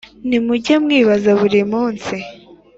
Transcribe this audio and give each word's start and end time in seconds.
nimuge 0.27 0.73
mwibaza 0.83 1.31
buri 1.39 1.61
munsi, 1.71 2.15